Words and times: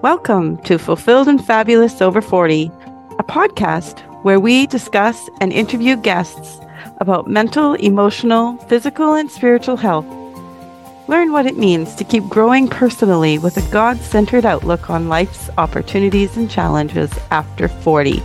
Welcome 0.00 0.56
to 0.64 0.78
Fulfilled 0.78 1.28
and 1.28 1.44
Fabulous 1.44 2.00
Over 2.00 2.22
40, 2.22 2.70
a 3.18 3.22
podcast 3.22 4.00
where 4.22 4.40
we 4.40 4.66
discuss 4.66 5.28
and 5.42 5.52
interview 5.52 5.96
guests 5.96 6.58
about 7.00 7.26
mental, 7.26 7.74
emotional, 7.74 8.56
physical, 8.68 9.12
and 9.12 9.30
spiritual 9.30 9.76
health. 9.76 10.06
Learn 11.06 11.32
what 11.32 11.44
it 11.44 11.58
means 11.58 11.94
to 11.96 12.04
keep 12.04 12.24
growing 12.30 12.66
personally 12.66 13.38
with 13.38 13.58
a 13.58 13.70
God 13.70 13.98
centered 13.98 14.46
outlook 14.46 14.88
on 14.88 15.10
life's 15.10 15.50
opportunities 15.58 16.38
and 16.38 16.50
challenges 16.50 17.12
after 17.30 17.68
40. 17.68 18.22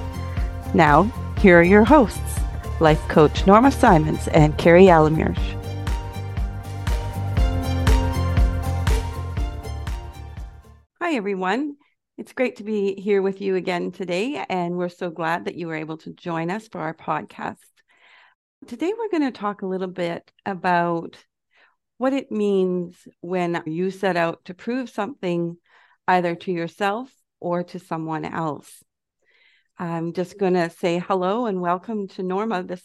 Now, 0.73 1.11
here 1.39 1.59
are 1.59 1.63
your 1.63 1.83
hosts, 1.83 2.39
life 2.79 3.05
coach 3.09 3.45
Norma 3.45 3.71
Simons 3.71 4.29
and 4.29 4.57
Carrie 4.57 4.85
Alamirsch. 4.85 5.64
Hi, 11.05 11.13
everyone. 11.13 11.75
It's 12.17 12.33
great 12.33 12.55
to 12.55 12.63
be 12.63 12.99
here 12.99 13.21
with 13.21 13.39
you 13.39 13.55
again 13.57 13.91
today, 13.91 14.43
and 14.49 14.75
we're 14.75 14.89
so 14.89 15.11
glad 15.11 15.45
that 15.45 15.53
you 15.53 15.67
were 15.67 15.75
able 15.75 15.97
to 15.97 16.11
join 16.11 16.49
us 16.49 16.67
for 16.67 16.81
our 16.81 16.95
podcast. 16.95 17.57
Today, 18.65 18.91
we're 18.97 19.11
going 19.11 19.31
to 19.31 19.39
talk 19.39 19.61
a 19.61 19.67
little 19.67 19.87
bit 19.87 20.31
about 20.47 21.15
what 21.99 22.13
it 22.13 22.31
means 22.31 23.07
when 23.21 23.61
you 23.67 23.91
set 23.91 24.17
out 24.17 24.45
to 24.45 24.55
prove 24.55 24.89
something 24.89 25.57
either 26.07 26.33
to 26.33 26.51
yourself 26.51 27.11
or 27.39 27.63
to 27.65 27.77
someone 27.77 28.25
else. 28.25 28.83
I'm 29.77 30.11
just 30.11 30.39
going 30.39 30.55
to 30.55 30.71
say 30.71 30.97
hello 30.97 31.45
and 31.45 31.61
welcome 31.61 32.07
to 32.07 32.23
Norma 32.23 32.63
this 32.63 32.83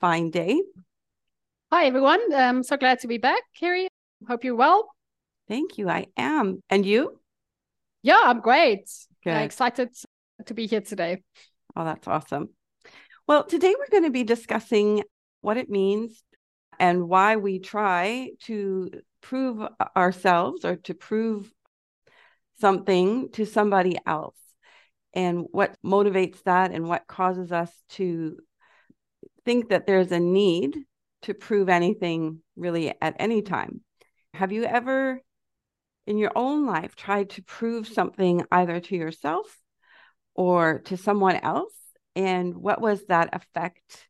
fine 0.00 0.30
day. 0.30 0.60
Hi, 1.70 1.86
everyone. 1.86 2.34
I'm 2.34 2.64
so 2.64 2.76
glad 2.76 2.98
to 3.02 3.06
be 3.06 3.18
back, 3.18 3.42
Carrie. 3.56 3.86
Hope 4.26 4.42
you're 4.42 4.56
well. 4.56 4.88
Thank 5.46 5.78
you. 5.78 5.88
I 5.88 6.06
am. 6.16 6.64
And 6.68 6.84
you? 6.84 7.20
Yeah, 8.02 8.20
I'm 8.24 8.40
great. 8.40 8.90
Uh, 9.26 9.44
excited 9.44 9.90
to 10.46 10.54
be 10.54 10.66
here 10.66 10.80
today. 10.80 11.22
Oh, 11.76 11.84
that's 11.84 12.06
awesome. 12.06 12.50
Well, 13.26 13.44
today 13.44 13.74
we're 13.78 13.90
going 13.90 14.04
to 14.04 14.10
be 14.10 14.24
discussing 14.24 15.02
what 15.40 15.56
it 15.56 15.68
means 15.68 16.22
and 16.78 17.08
why 17.08 17.36
we 17.36 17.58
try 17.58 18.30
to 18.44 18.90
prove 19.20 19.66
ourselves 19.96 20.64
or 20.64 20.76
to 20.76 20.94
prove 20.94 21.52
something 22.60 23.30
to 23.32 23.44
somebody 23.44 23.98
else 24.06 24.38
and 25.14 25.46
what 25.50 25.76
motivates 25.84 26.42
that 26.44 26.72
and 26.72 26.88
what 26.88 27.06
causes 27.06 27.52
us 27.52 27.70
to 27.90 28.38
think 29.44 29.70
that 29.70 29.86
there's 29.86 30.12
a 30.12 30.20
need 30.20 30.76
to 31.22 31.34
prove 31.34 31.68
anything 31.68 32.40
really 32.56 32.94
at 33.00 33.16
any 33.18 33.42
time. 33.42 33.80
Have 34.34 34.52
you 34.52 34.64
ever 34.64 35.20
in 36.08 36.16
your 36.16 36.32
own 36.34 36.64
life 36.64 36.96
tried 36.96 37.28
to 37.30 37.42
prove 37.42 37.86
something 37.86 38.42
either 38.50 38.80
to 38.80 38.96
yourself 38.96 39.44
or 40.34 40.78
to 40.86 40.96
someone 40.96 41.36
else? 41.36 41.74
And 42.16 42.56
what 42.56 42.80
was 42.80 43.04
that 43.06 43.36
effect 43.36 44.08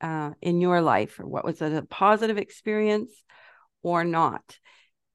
uh, 0.00 0.32
in 0.42 0.60
your 0.60 0.82
life? 0.82 1.20
Or 1.20 1.26
what 1.26 1.44
was 1.44 1.62
it 1.62 1.72
a 1.72 1.82
positive 1.82 2.38
experience 2.38 3.12
or 3.84 4.02
not? 4.02 4.58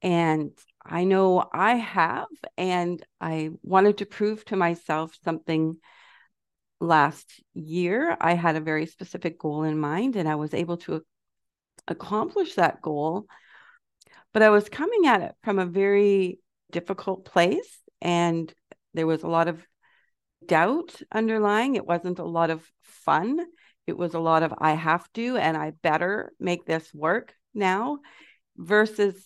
And 0.00 0.52
I 0.82 1.04
know 1.04 1.46
I 1.52 1.74
have, 1.74 2.26
and 2.56 3.04
I 3.20 3.50
wanted 3.62 3.98
to 3.98 4.06
prove 4.06 4.44
to 4.46 4.56
myself 4.56 5.16
something 5.22 5.76
last 6.80 7.42
year. 7.52 8.16
I 8.18 8.32
had 8.32 8.56
a 8.56 8.60
very 8.60 8.86
specific 8.86 9.38
goal 9.38 9.62
in 9.64 9.78
mind, 9.78 10.16
and 10.16 10.28
I 10.28 10.36
was 10.36 10.54
able 10.54 10.78
to 10.78 11.02
accomplish 11.86 12.54
that 12.54 12.80
goal 12.80 13.26
but 14.34 14.42
I 14.42 14.50
was 14.50 14.68
coming 14.68 15.06
at 15.06 15.22
it 15.22 15.32
from 15.42 15.58
a 15.58 15.64
very 15.64 16.40
difficult 16.72 17.24
place. 17.24 17.78
And 18.02 18.52
there 18.92 19.06
was 19.06 19.22
a 19.22 19.28
lot 19.28 19.48
of 19.48 19.64
doubt 20.44 21.00
underlying. 21.10 21.76
It 21.76 21.86
wasn't 21.86 22.18
a 22.18 22.24
lot 22.24 22.50
of 22.50 22.62
fun. 22.82 23.38
It 23.86 23.96
was 23.96 24.12
a 24.12 24.18
lot 24.18 24.42
of, 24.42 24.52
I 24.58 24.72
have 24.72 25.10
to, 25.14 25.36
and 25.36 25.56
I 25.56 25.70
better 25.82 26.32
make 26.40 26.66
this 26.66 26.92
work 26.92 27.32
now 27.54 28.00
versus 28.56 29.24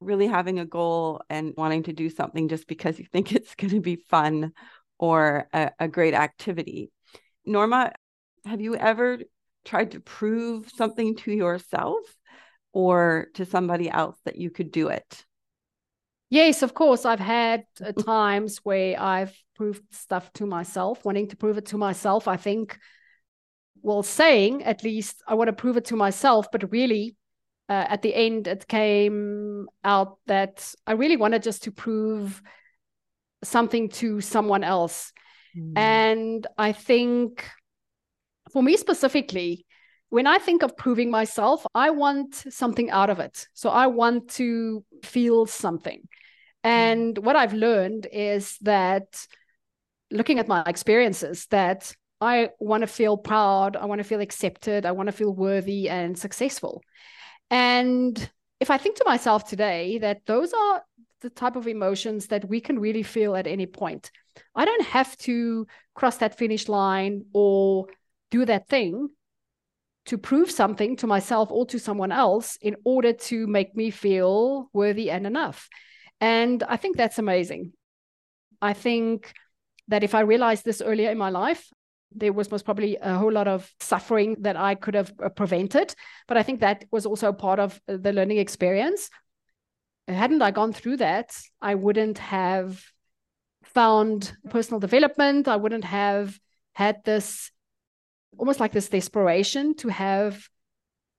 really 0.00 0.26
having 0.26 0.58
a 0.58 0.66
goal 0.66 1.22
and 1.30 1.54
wanting 1.56 1.84
to 1.84 1.92
do 1.92 2.10
something 2.10 2.48
just 2.48 2.66
because 2.66 2.98
you 2.98 3.06
think 3.12 3.32
it's 3.34 3.54
going 3.54 3.70
to 3.70 3.80
be 3.80 3.96
fun 3.96 4.52
or 4.98 5.48
a, 5.52 5.70
a 5.78 5.88
great 5.88 6.14
activity. 6.14 6.90
Norma, 7.46 7.92
have 8.44 8.60
you 8.60 8.74
ever 8.74 9.18
tried 9.64 9.92
to 9.92 10.00
prove 10.00 10.68
something 10.74 11.14
to 11.16 11.32
yourself 11.32 12.00
or 12.72 13.28
to 13.34 13.44
somebody 13.44 13.90
else 13.90 14.16
that 14.24 14.36
you 14.36 14.50
could 14.50 14.70
do 14.70 14.88
it? 14.88 15.24
Yes, 16.28 16.62
of 16.62 16.74
course. 16.74 17.04
I've 17.04 17.20
had 17.20 17.64
uh, 17.84 17.92
times 17.92 18.58
where 18.62 19.00
I've 19.00 19.36
proved 19.56 19.82
stuff 19.90 20.32
to 20.34 20.46
myself, 20.46 21.04
wanting 21.04 21.28
to 21.28 21.36
prove 21.36 21.58
it 21.58 21.66
to 21.66 21.78
myself. 21.78 22.28
I 22.28 22.36
think, 22.36 22.78
well, 23.82 24.02
saying 24.02 24.62
at 24.62 24.84
least 24.84 25.22
I 25.26 25.34
want 25.34 25.48
to 25.48 25.52
prove 25.52 25.76
it 25.76 25.86
to 25.86 25.96
myself, 25.96 26.46
but 26.52 26.70
really 26.70 27.16
uh, 27.68 27.86
at 27.88 28.02
the 28.02 28.14
end, 28.14 28.46
it 28.46 28.66
came 28.68 29.68
out 29.84 30.18
that 30.26 30.72
I 30.86 30.92
really 30.92 31.16
wanted 31.16 31.42
just 31.42 31.64
to 31.64 31.72
prove 31.72 32.42
something 33.42 33.88
to 33.88 34.20
someone 34.20 34.64
else. 34.64 35.12
Mm. 35.56 35.78
And 35.78 36.46
I 36.58 36.72
think 36.72 37.44
for 38.52 38.62
me 38.62 38.76
specifically, 38.76 39.66
when 40.10 40.26
I 40.26 40.38
think 40.38 40.62
of 40.62 40.76
proving 40.76 41.10
myself, 41.10 41.64
I 41.74 41.90
want 41.90 42.34
something 42.34 42.90
out 42.90 43.10
of 43.10 43.20
it. 43.20 43.48
So 43.54 43.70
I 43.70 43.86
want 43.86 44.28
to 44.32 44.84
feel 45.02 45.46
something. 45.46 46.00
Hmm. 46.64 46.68
And 46.68 47.18
what 47.18 47.36
I've 47.36 47.54
learned 47.54 48.06
is 48.12 48.58
that 48.62 49.26
looking 50.10 50.38
at 50.40 50.48
my 50.48 50.62
experiences, 50.66 51.46
that 51.46 51.94
I 52.20 52.50
want 52.58 52.82
to 52.82 52.86
feel 52.88 53.16
proud, 53.16 53.76
I 53.76 53.86
want 53.86 54.00
to 54.00 54.04
feel 54.04 54.20
accepted, 54.20 54.84
I 54.84 54.92
want 54.92 55.06
to 55.06 55.12
feel 55.12 55.32
worthy 55.32 55.88
and 55.88 56.18
successful. 56.18 56.82
And 57.48 58.30
if 58.58 58.70
I 58.70 58.78
think 58.78 58.96
to 58.96 59.04
myself 59.06 59.48
today 59.48 59.98
that 59.98 60.26
those 60.26 60.52
are 60.52 60.82
the 61.20 61.30
type 61.30 61.56
of 61.56 61.68
emotions 61.68 62.26
that 62.26 62.48
we 62.48 62.60
can 62.60 62.78
really 62.78 63.02
feel 63.04 63.36
at 63.36 63.46
any 63.46 63.66
point, 63.66 64.10
I 64.54 64.64
don't 64.64 64.84
have 64.86 65.16
to 65.18 65.66
cross 65.94 66.16
that 66.18 66.36
finish 66.36 66.68
line 66.68 67.26
or 67.32 67.86
do 68.30 68.44
that 68.44 68.68
thing 68.68 69.08
to 70.10 70.18
prove 70.18 70.50
something 70.50 70.96
to 70.96 71.06
myself 71.06 71.52
or 71.52 71.64
to 71.64 71.78
someone 71.78 72.10
else 72.10 72.58
in 72.60 72.74
order 72.84 73.12
to 73.12 73.46
make 73.46 73.76
me 73.76 73.90
feel 73.90 74.68
worthy 74.72 75.08
and 75.08 75.24
enough. 75.24 75.68
And 76.20 76.64
I 76.64 76.76
think 76.76 76.96
that's 76.96 77.20
amazing. 77.20 77.72
I 78.60 78.72
think 78.72 79.32
that 79.86 80.02
if 80.02 80.12
I 80.16 80.22
realized 80.22 80.64
this 80.64 80.82
earlier 80.82 81.12
in 81.12 81.16
my 81.16 81.30
life, 81.30 81.64
there 82.10 82.32
was 82.32 82.50
most 82.50 82.64
probably 82.64 82.96
a 82.96 83.14
whole 83.14 83.30
lot 83.30 83.46
of 83.46 83.72
suffering 83.78 84.34
that 84.40 84.56
I 84.56 84.74
could 84.74 84.94
have 84.94 85.12
uh, 85.22 85.28
prevented. 85.28 85.94
But 86.26 86.36
I 86.36 86.42
think 86.42 86.58
that 86.58 86.86
was 86.90 87.06
also 87.06 87.32
part 87.32 87.60
of 87.60 87.80
uh, 87.88 87.96
the 87.96 88.12
learning 88.12 88.38
experience. 88.38 89.10
Hadn't 90.08 90.42
I 90.42 90.50
gone 90.50 90.72
through 90.72 90.96
that, 90.96 91.36
I 91.62 91.76
wouldn't 91.76 92.18
have 92.18 92.82
found 93.62 94.32
personal 94.48 94.80
development. 94.80 95.46
I 95.46 95.54
wouldn't 95.54 95.84
have 95.84 96.36
had 96.72 97.04
this 97.04 97.52
almost 98.38 98.60
like 98.60 98.72
this 98.72 98.88
desperation 98.88 99.74
to 99.76 99.88
have 99.88 100.48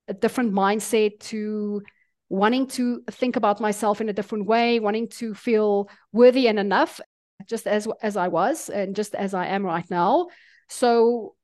a 0.08 0.14
different 0.14 0.54
mindset 0.54 1.20
to 1.20 1.82
wanting 2.30 2.66
to 2.66 3.04
think 3.12 3.36
about 3.36 3.60
myself 3.60 4.00
in 4.00 4.10
a 4.10 4.14
different 4.14 4.46
way 4.46 4.80
wanting 4.80 5.08
to 5.08 5.34
feel 5.34 5.90
worthy 6.14 6.48
and 6.48 6.58
enough 6.58 7.02
just 7.46 7.68
as 7.68 7.88
as 8.02 8.16
I 8.16 8.30
was 8.30 8.70
and 8.70 8.96
just 8.96 9.16
as 9.16 9.34
I 9.34 9.48
am 9.48 9.66
right 9.66 9.90
now. 9.90 10.28
So 10.70 11.36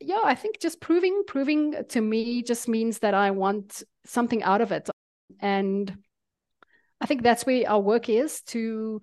yeah 0.00 0.22
I 0.24 0.34
think 0.34 0.60
just 0.60 0.80
proving 0.80 1.22
proving 1.26 1.74
to 1.90 2.00
me 2.00 2.42
just 2.42 2.68
means 2.68 2.98
that 3.00 3.14
I 3.14 3.30
want 3.30 3.82
something 4.04 4.42
out 4.42 4.60
of 4.60 4.72
it. 4.72 4.88
And 5.40 5.96
I 7.00 7.06
think 7.06 7.22
that's 7.22 7.46
where 7.46 7.68
our 7.68 7.80
work 7.80 8.08
is 8.08 8.40
to 8.48 9.00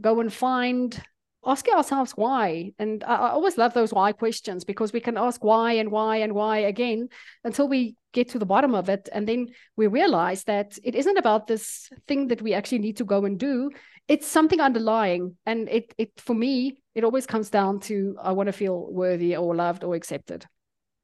go 0.00 0.20
and 0.20 0.32
find 0.32 1.00
asking 1.46 1.74
ourselves 1.74 2.12
why. 2.12 2.72
And 2.78 3.02
I, 3.04 3.14
I 3.14 3.30
always 3.30 3.56
love 3.56 3.72
those 3.72 3.92
why 3.92 4.12
questions 4.12 4.64
because 4.64 4.92
we 4.92 5.00
can 5.00 5.16
ask 5.16 5.42
why 5.42 5.74
and 5.74 5.90
why 5.90 6.16
and 6.18 6.34
why 6.34 6.58
again 6.58 7.08
until 7.44 7.68
we 7.68 7.96
get 8.12 8.30
to 8.30 8.38
the 8.38 8.46
bottom 8.46 8.74
of 8.74 8.88
it. 8.88 9.08
And 9.12 9.26
then 9.26 9.48
we 9.76 9.86
realize 9.86 10.44
that 10.44 10.78
it 10.82 10.94
isn't 10.94 11.16
about 11.16 11.46
this 11.46 11.88
thing 12.08 12.28
that 12.28 12.42
we 12.42 12.52
actually 12.52 12.80
need 12.80 12.96
to 12.98 13.04
go 13.04 13.24
and 13.24 13.38
do. 13.38 13.70
It's 14.08 14.26
something 14.26 14.60
underlying. 14.60 15.36
And 15.46 15.68
it 15.68 15.94
it 15.96 16.10
for 16.16 16.34
me, 16.34 16.82
it 16.94 17.04
always 17.04 17.26
comes 17.26 17.48
down 17.48 17.80
to 17.80 18.16
I 18.20 18.32
want 18.32 18.48
to 18.48 18.52
feel 18.52 18.92
worthy 18.92 19.36
or 19.36 19.54
loved 19.54 19.84
or 19.84 19.94
accepted. 19.94 20.44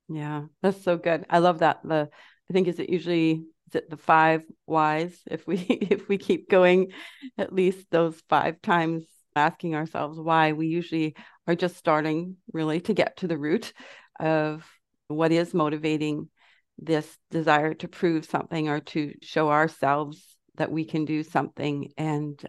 Yeah, 0.09 0.43
that's 0.61 0.83
so 0.83 0.97
good. 0.99 1.25
I 1.31 1.39
love 1.39 1.61
that. 1.61 1.81
The 1.85 2.09
I 2.51 2.53
think 2.53 2.69
is 2.69 2.81
it 2.81 2.91
usually 2.91 3.45
is 3.69 3.75
it 3.77 3.89
the 3.89 3.97
five 3.97 4.43
whys 4.67 5.17
if 5.31 5.47
we 5.47 5.57
if 5.91 6.09
we 6.09 6.19
keep 6.19 6.51
going 6.51 6.93
at 7.39 7.53
least 7.53 7.87
those 7.91 8.21
five 8.29 8.61
times 8.61 9.05
asking 9.37 9.75
ourselves 9.75 10.19
why, 10.19 10.53
we 10.53 10.67
usually 10.67 11.15
are 11.47 11.55
just 11.55 11.77
starting 11.77 12.37
really 12.53 12.81
to 12.83 12.95
get 12.95 13.17
to 13.19 13.29
the 13.29 13.39
root 13.39 13.73
of 14.21 14.67
what 15.09 15.33
is 15.33 15.55
motivating 15.55 16.29
this 16.79 17.07
desire 17.31 17.75
to 17.75 17.89
prove 17.89 18.25
something 18.25 18.69
or 18.69 18.81
to 18.81 19.15
show 19.23 19.51
ourselves 19.51 20.37
that 20.57 20.71
we 20.71 20.85
can 20.85 21.05
do 21.05 21.23
something. 21.23 21.93
And 21.97 22.43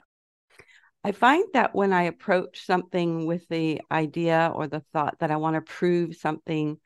I 1.03 1.11
find 1.11 1.43
that 1.53 1.75
when 1.75 1.91
I 1.91 2.03
approach 2.03 2.65
something 2.65 3.25
with 3.25 3.47
the 3.49 3.81
idea 3.91 4.51
or 4.53 4.67
the 4.67 4.83
thought 4.93 5.19
that 5.19 5.31
I 5.31 5.35
want 5.35 5.55
to 5.55 5.61
prove 5.61 6.15
something, 6.15 6.77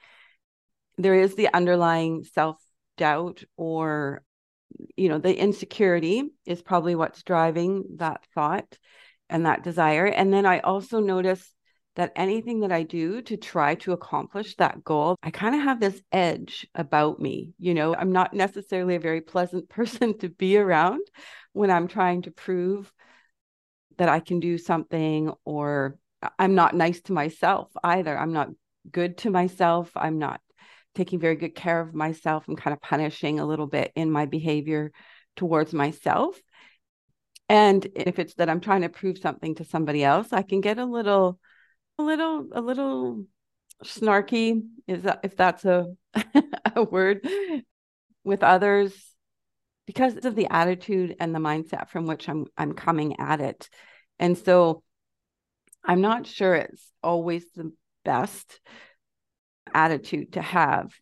there 0.97 1.13
is 1.13 1.35
the 1.35 1.53
underlying 1.53 2.23
self 2.23 2.57
doubt 2.97 3.43
or 3.57 4.23
you 4.95 5.07
know 5.07 5.19
the 5.19 5.35
insecurity 5.35 6.23
is 6.45 6.61
probably 6.61 6.95
what's 6.95 7.23
driving 7.23 7.83
that 7.97 8.25
thought 8.33 8.77
and 9.29 9.45
that 9.45 9.63
desire 9.63 10.05
and 10.05 10.33
then 10.33 10.45
i 10.45 10.59
also 10.59 10.99
notice 10.99 11.53
that 11.95 12.11
anything 12.15 12.61
that 12.61 12.71
i 12.71 12.83
do 12.83 13.21
to 13.21 13.37
try 13.37 13.75
to 13.75 13.91
accomplish 13.91 14.55
that 14.55 14.83
goal 14.83 15.15
i 15.23 15.29
kind 15.29 15.55
of 15.55 15.61
have 15.61 15.79
this 15.79 16.01
edge 16.11 16.67
about 16.75 17.19
me 17.19 17.53
you 17.59 17.73
know 17.73 17.95
i'm 17.95 18.11
not 18.11 18.33
necessarily 18.33 18.95
a 18.95 18.99
very 18.99 19.21
pleasant 19.21 19.67
person 19.77 20.17
to 20.17 20.29
be 20.29 20.57
around 20.57 21.01
when 21.53 21.71
i'm 21.71 21.87
trying 21.87 22.21
to 22.21 22.31
prove 22.31 22.91
that 23.97 24.09
i 24.09 24.19
can 24.19 24.39
do 24.39 24.57
something 24.57 25.31
or 25.45 25.97
i'm 26.39 26.55
not 26.55 26.75
nice 26.75 27.01
to 27.01 27.13
myself 27.13 27.71
either 27.83 28.17
i'm 28.17 28.33
not 28.33 28.49
good 28.91 29.17
to 29.17 29.29
myself 29.29 29.91
i'm 29.95 30.19
not 30.19 30.39
taking 30.97 31.19
very 31.19 31.35
good 31.35 31.55
care 31.55 31.79
of 31.79 31.93
myself. 31.93 32.45
I'm 32.47 32.55
kind 32.55 32.73
of 32.73 32.81
punishing 32.81 33.39
a 33.39 33.45
little 33.45 33.67
bit 33.67 33.91
in 33.95 34.11
my 34.11 34.25
behavior 34.25 34.91
towards 35.35 35.71
myself. 35.71 36.41
And 37.49 37.87
if 37.95 38.19
it's 38.19 38.33
that 38.35 38.49
I'm 38.49 38.59
trying 38.59 38.81
to 38.81 38.89
prove 38.89 39.19
something 39.19 39.55
to 39.55 39.63
somebody 39.63 40.03
else, 40.03 40.33
I 40.33 40.41
can 40.41 40.61
get 40.61 40.77
a 40.77 40.85
little, 40.85 41.39
a 41.97 42.03
little, 42.03 42.47
a 42.51 42.61
little 42.61 43.25
snarky, 43.83 44.63
is 44.87 45.03
that 45.03 45.21
if 45.23 45.35
that's 45.37 45.63
a, 45.65 45.87
a 46.75 46.83
word 46.83 47.27
with 48.23 48.43
others 48.43 48.93
because 49.85 50.17
of 50.25 50.35
the 50.35 50.47
attitude 50.51 51.15
and 51.19 51.33
the 51.33 51.39
mindset 51.39 51.89
from 51.89 52.05
which 52.05 52.27
I'm 52.27 52.45
I'm 52.57 52.73
coming 52.73 53.19
at 53.19 53.39
it. 53.39 53.69
And 54.19 54.37
so 54.37 54.83
I'm 55.83 56.01
not 56.01 56.27
sure 56.27 56.53
it's 56.53 56.91
always 57.01 57.45
the 57.55 57.71
best 58.03 58.59
attitude 59.73 60.33
to 60.33 60.41
have. 60.41 60.93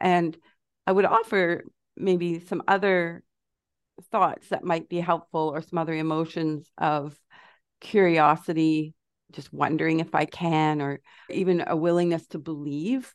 And 0.00 0.36
I 0.86 0.92
would 0.92 1.04
offer 1.04 1.62
maybe 1.96 2.40
some 2.40 2.62
other 2.66 3.22
thoughts 4.10 4.48
that 4.48 4.64
might 4.64 4.88
be 4.88 5.00
helpful 5.00 5.50
or 5.54 5.62
some 5.62 5.78
other 5.78 5.94
emotions 5.94 6.70
of 6.78 7.18
curiosity, 7.80 8.94
just 9.32 9.52
wondering 9.52 10.00
if 10.00 10.14
I 10.14 10.24
can, 10.24 10.80
or 10.80 11.00
even 11.30 11.64
a 11.66 11.76
willingness 11.76 12.26
to 12.28 12.38
believe 12.38 13.14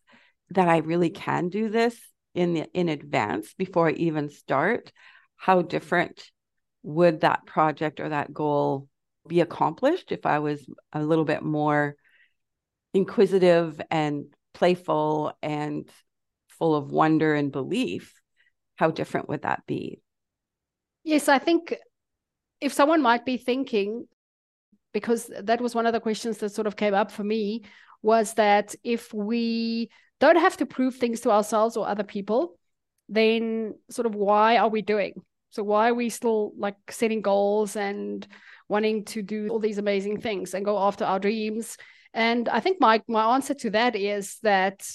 that 0.52 0.68
I 0.68 0.78
really 0.78 1.10
can 1.10 1.50
do 1.50 1.70
this 1.70 2.00
in 2.34 2.54
the, 2.54 2.70
in 2.74 2.90
advance 2.90 3.54
before 3.54 3.90
I 3.90 3.94
even 3.94 4.30
start. 4.30 4.92
How 5.36 5.62
different 5.62 6.32
would 6.84 7.22
that 7.22 7.46
project 7.46 8.00
or 8.00 8.10
that 8.10 8.34
goal 8.34 8.88
be 9.28 9.42
accomplished 9.42 10.12
if 10.12 10.26
I 10.26 10.40
was 10.40 10.66
a 10.94 11.04
little 11.04 11.26
bit 11.26 11.42
more 11.44 11.96
inquisitive 12.94 13.82
and 13.92 14.34
playful 14.54 15.34
and 15.42 15.90
full 16.48 16.76
of 16.76 16.92
wonder 16.92 17.36
and 17.36 17.52
belief, 17.52 18.14
how 18.76 18.92
different 18.92 19.30
would 19.30 19.42
that 19.42 19.66
be? 19.66 20.02
Yes, 21.06 21.30
I 21.30 21.40
think 21.40 21.74
if 22.60 22.74
someone 22.74 23.02
might 23.02 23.26
be 23.26 23.38
thinking, 23.38 24.08
because 24.92 25.32
that 25.44 25.62
was 25.62 25.74
one 25.74 25.86
of 25.86 25.94
the 25.94 26.02
questions 26.02 26.40
that 26.40 26.52
sort 26.52 26.68
of 26.68 26.76
came 26.76 26.94
up 26.94 27.12
for 27.12 27.24
me, 27.24 27.64
was 28.02 28.34
that 28.34 28.76
if 28.84 29.14
we 29.14 29.90
don't 30.20 30.36
have 30.36 30.58
to 30.58 30.66
prove 30.66 30.96
things 30.96 31.22
to 31.22 31.32
ourselves 31.32 31.78
or 31.78 31.88
other 31.88 32.04
people, 32.04 32.60
then 33.08 33.76
sort 33.90 34.06
of 34.06 34.16
why 34.16 34.58
are 34.58 34.68
we 34.68 34.82
doing? 34.82 35.14
So 35.52 35.64
why 35.64 35.90
are 35.90 35.94
we 35.94 36.10
still 36.10 36.52
like 36.58 36.76
setting 36.90 37.22
goals 37.22 37.78
and 37.78 38.28
wanting 38.68 39.06
to 39.06 39.22
do 39.22 39.48
all 39.48 39.60
these 39.60 39.78
amazing 39.78 40.20
things 40.20 40.54
and 40.54 40.66
go 40.66 40.78
after 40.78 41.06
our 41.06 41.20
dreams 41.20 41.78
and 42.16 42.48
I 42.48 42.62
think 42.62 42.80
my 42.80 43.02
my 43.10 43.36
answer 43.36 43.54
to 43.56 43.70
that 43.72 43.96
is 43.96 44.40
that 44.42 44.90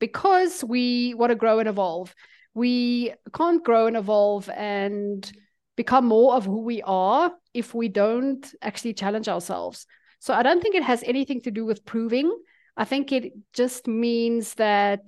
because 0.00 0.64
we 0.64 1.12
want 1.14 1.30
to 1.30 1.36
grow 1.36 1.58
and 1.58 1.68
evolve, 1.68 2.14
we 2.54 3.12
can't 3.34 3.64
grow 3.64 3.86
and 3.86 3.96
evolve 3.96 4.48
and 4.50 5.30
become 5.76 6.06
more 6.06 6.34
of 6.34 6.44
who 6.44 6.62
we 6.62 6.82
are 6.82 7.32
if 7.54 7.74
we 7.74 7.88
don't 7.88 8.54
actually 8.60 8.94
challenge 8.94 9.28
ourselves. 9.28 9.86
So 10.18 10.34
I 10.34 10.42
don't 10.42 10.60
think 10.60 10.74
it 10.74 10.82
has 10.82 11.02
anything 11.04 11.40
to 11.42 11.50
do 11.50 11.64
with 11.64 11.84
proving. 11.84 12.30
I 12.76 12.84
think 12.84 13.12
it 13.12 13.32
just 13.52 13.86
means 13.86 14.54
that 14.54 15.02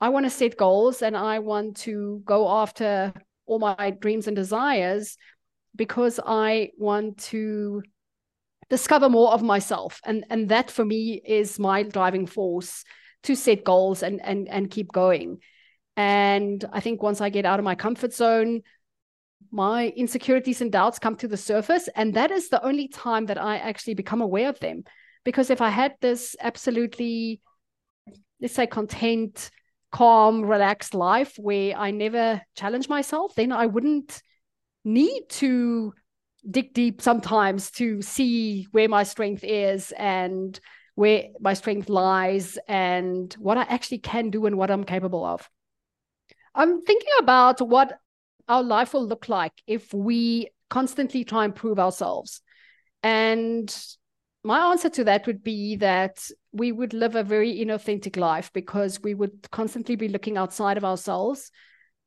I 0.00 0.08
want 0.10 0.26
to 0.26 0.30
set 0.30 0.56
goals 0.56 1.02
and 1.02 1.16
I 1.16 1.38
want 1.38 1.76
to 1.78 2.22
go 2.24 2.48
after 2.48 3.12
all 3.46 3.58
my 3.58 3.90
dreams 4.00 4.26
and 4.26 4.36
desires 4.36 5.16
because 5.74 6.20
I 6.24 6.70
want 6.76 7.18
to 7.18 7.82
discover 8.68 9.08
more 9.08 9.32
of 9.32 9.42
myself 9.42 10.00
and 10.04 10.24
and 10.30 10.48
that 10.48 10.70
for 10.70 10.84
me 10.84 11.20
is 11.24 11.58
my 11.58 11.82
driving 11.82 12.26
force 12.26 12.84
to 13.22 13.34
set 13.34 13.64
goals 13.64 14.02
and 14.02 14.20
and 14.22 14.48
and 14.48 14.70
keep 14.70 14.90
going 14.92 15.38
and 15.96 16.64
i 16.72 16.80
think 16.80 17.02
once 17.02 17.20
i 17.20 17.28
get 17.28 17.44
out 17.44 17.58
of 17.58 17.64
my 17.64 17.74
comfort 17.74 18.12
zone 18.12 18.62
my 19.50 19.88
insecurities 19.96 20.60
and 20.60 20.72
doubts 20.72 20.98
come 20.98 21.16
to 21.16 21.28
the 21.28 21.36
surface 21.36 21.88
and 21.94 22.14
that 22.14 22.30
is 22.30 22.48
the 22.48 22.64
only 22.64 22.88
time 22.88 23.26
that 23.26 23.38
i 23.38 23.56
actually 23.58 23.94
become 23.94 24.20
aware 24.20 24.48
of 24.48 24.58
them 24.60 24.82
because 25.24 25.50
if 25.50 25.60
i 25.60 25.68
had 25.68 25.94
this 26.00 26.34
absolutely 26.40 27.40
let's 28.40 28.54
say 28.54 28.66
content 28.66 29.50
calm 29.90 30.42
relaxed 30.42 30.94
life 30.94 31.34
where 31.38 31.76
i 31.76 31.90
never 31.90 32.40
challenge 32.56 32.88
myself 32.88 33.34
then 33.34 33.52
i 33.52 33.66
wouldn't 33.66 34.22
need 34.84 35.22
to 35.28 35.92
dig 36.48 36.74
deep 36.74 37.00
sometimes 37.00 37.70
to 37.70 38.02
see 38.02 38.64
where 38.72 38.88
my 38.88 39.02
strength 39.02 39.44
is 39.44 39.92
and 39.92 40.58
where 40.94 41.26
my 41.40 41.54
strength 41.54 41.88
lies 41.88 42.58
and 42.68 43.32
what 43.34 43.56
I 43.56 43.62
actually 43.62 43.98
can 43.98 44.30
do 44.30 44.46
and 44.46 44.58
what 44.58 44.70
I'm 44.70 44.84
capable 44.84 45.24
of. 45.24 45.48
I'm 46.54 46.82
thinking 46.82 47.12
about 47.20 47.60
what 47.60 47.98
our 48.48 48.62
life 48.62 48.94
will 48.94 49.06
look 49.06 49.28
like 49.28 49.52
if 49.66 49.92
we 49.94 50.48
constantly 50.68 51.24
try 51.24 51.44
and 51.44 51.54
prove 51.54 51.78
ourselves. 51.78 52.40
And 53.02 53.74
my 54.44 54.70
answer 54.70 54.88
to 54.90 55.04
that 55.04 55.26
would 55.26 55.42
be 55.42 55.76
that 55.76 56.28
we 56.52 56.72
would 56.72 56.92
live 56.94 57.14
a 57.14 57.22
very 57.22 57.54
inauthentic 57.64 58.16
life 58.16 58.50
because 58.52 59.00
we 59.00 59.14
would 59.14 59.50
constantly 59.50 59.96
be 59.96 60.08
looking 60.08 60.36
outside 60.36 60.76
of 60.76 60.84
ourselves 60.84 61.50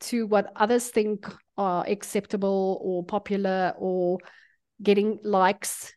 to 0.01 0.27
what 0.27 0.51
others 0.55 0.89
think 0.89 1.25
are 1.57 1.85
acceptable 1.87 2.79
or 2.81 3.05
popular 3.05 3.73
or 3.77 4.19
getting 4.83 5.19
likes 5.23 5.93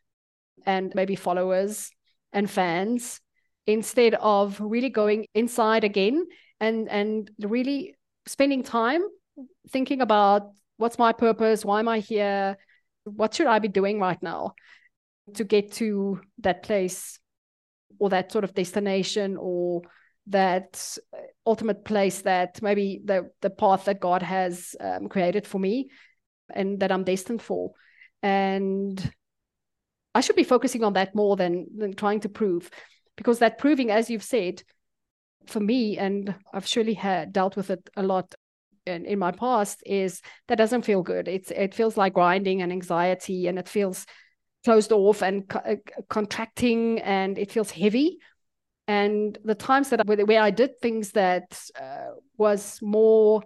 and 0.65 0.93
maybe 0.95 1.17
followers 1.17 1.91
and 2.33 2.49
fans 2.49 3.21
instead 3.67 4.15
of 4.15 4.61
really 4.61 4.91
going 4.91 5.27
inside 5.35 5.83
again 5.83 6.25
and 6.61 6.89
and 6.89 7.31
really 7.41 7.98
spending 8.29 8.63
time 8.63 9.03
thinking 9.71 10.01
about 10.01 10.51
what's 10.77 10.99
my 10.99 11.13
purpose 11.13 11.65
why 11.65 11.81
am 11.81 11.89
i 11.89 11.99
here 11.99 12.57
what 13.05 13.35
should 13.35 13.47
i 13.47 13.59
be 13.59 13.69
doing 13.69 13.99
right 13.99 14.23
now 14.23 14.55
to 15.35 15.45
get 15.45 15.73
to 15.73 16.21
that 16.39 16.63
place 16.63 17.19
or 17.99 18.11
that 18.11 18.33
sort 18.33 18.45
of 18.45 18.55
destination 18.55 19.37
or 19.39 19.83
that 20.29 20.99
ultimate 21.47 21.85
place 21.85 22.23
that 22.23 22.61
maybe 22.63 23.01
the 23.05 23.31
the 23.41 23.51
path 23.51 23.87
that 23.87 24.01
God 24.01 24.23
has 24.23 24.77
um, 24.81 25.09
created 25.09 25.47
for 25.47 25.59
me 25.59 25.91
and 26.55 26.81
that 26.81 26.93
I'm 26.93 27.05
destined 27.05 27.43
for. 27.43 27.73
And 28.23 29.13
I 30.15 30.21
should 30.21 30.37
be 30.37 30.45
focusing 30.45 30.85
on 30.85 30.95
that 30.95 31.15
more 31.15 31.37
than 31.37 31.67
than 31.77 31.95
trying 31.95 32.21
to 32.21 32.29
prove, 32.29 32.71
because 33.17 33.39
that 33.39 33.59
proving, 33.59 33.91
as 33.91 34.11
you've 34.11 34.23
said, 34.23 34.63
for 35.49 35.61
me, 35.61 35.99
and 35.99 36.35
I've 36.53 36.67
surely 36.67 36.95
had 36.95 37.33
dealt 37.33 37.57
with 37.57 37.71
it 37.71 37.89
a 37.97 38.03
lot 38.03 38.35
in, 38.87 39.05
in 39.05 39.19
my 39.19 39.33
past, 39.33 39.83
is 39.87 40.23
that 40.49 40.59
doesn't 40.59 40.83
feel 40.83 41.03
good. 41.03 41.29
It's 41.29 41.51
it 41.51 41.75
feels 41.75 41.97
like 41.97 42.15
grinding 42.15 42.63
and 42.63 42.73
anxiety, 42.73 43.47
and 43.47 43.59
it 43.59 43.69
feels 43.69 44.07
closed 44.65 44.93
off 44.93 45.23
and 45.23 45.49
co- 45.49 45.61
uh, 45.61 45.77
contracting, 46.09 47.01
and 47.01 47.39
it 47.39 47.51
feels 47.53 47.71
heavy 47.71 48.19
and 48.89 49.39
the 49.45 49.55
times 49.55 49.91
that 49.91 50.01
I, 50.01 50.23
where 50.25 50.41
I 50.41 50.51
did 50.51 50.81
things 50.81 51.13
that 51.13 51.61
uh, 51.79 52.15
was 52.39 52.81
more 52.81 53.43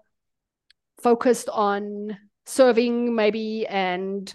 focused 1.03 1.49
on 1.49 2.17
serving 2.47 3.15
maybe 3.15 3.67
and 3.67 4.33